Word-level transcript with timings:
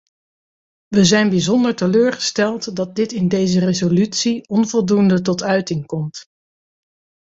We 0.87 1.05
zijn 1.05 1.29
bijzonder 1.29 1.75
teleurgesteld 1.75 2.75
dat 2.75 2.95
dit 2.95 3.11
in 3.11 3.27
deze 3.27 3.59
resolutie 3.59 4.47
onvoldoende 4.47 5.21
tot 5.21 5.43
uiting 5.43 5.85
komt. 5.85 6.25